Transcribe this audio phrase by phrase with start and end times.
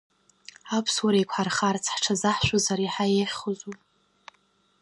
[0.77, 3.73] Аԥсуара еиқәҳархарц ҳҽазаҳшәозар иаҳа иеиӷьхозу?